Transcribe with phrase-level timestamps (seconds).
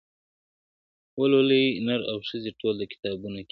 [1.19, 3.49] •ولولئ نر او ښځي ټول د کتابونو کیسې..